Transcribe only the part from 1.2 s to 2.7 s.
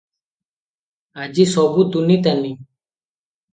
ଆଜି ସବୁ ତୁନି ତାନି।